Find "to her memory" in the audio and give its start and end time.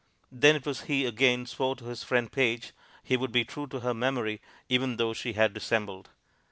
3.67-4.41